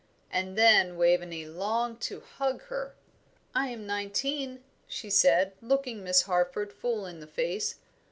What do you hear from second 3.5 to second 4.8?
"I am nineteen,"